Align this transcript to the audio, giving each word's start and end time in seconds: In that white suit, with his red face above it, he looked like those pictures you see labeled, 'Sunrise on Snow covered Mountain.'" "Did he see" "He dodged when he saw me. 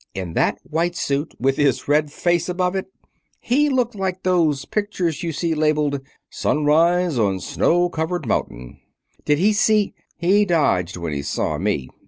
In 0.15 0.33
that 0.33 0.57
white 0.63 0.95
suit, 0.95 1.35
with 1.39 1.57
his 1.57 1.87
red 1.87 2.11
face 2.11 2.49
above 2.49 2.75
it, 2.75 2.87
he 3.39 3.69
looked 3.69 3.93
like 3.93 4.23
those 4.23 4.65
pictures 4.65 5.21
you 5.21 5.31
see 5.31 5.53
labeled, 5.53 6.01
'Sunrise 6.31 7.19
on 7.19 7.39
Snow 7.39 7.87
covered 7.87 8.25
Mountain.'" 8.25 8.79
"Did 9.25 9.37
he 9.37 9.53
see" 9.53 9.93
"He 10.27 10.43
dodged 10.43 10.97
when 10.97 11.13
he 11.13 11.21
saw 11.21 11.59
me. 11.59 11.87